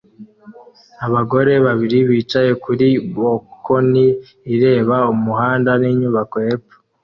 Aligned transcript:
Abagabo 1.05 1.43
babiri 1.67 1.97
bicaye 2.09 2.51
kuri 2.63 2.87
bkoni 3.15 4.05
ireba 4.53 4.97
umuhanda 5.13 5.71
ninyubako 5.81 6.37
hepfo 6.47 6.75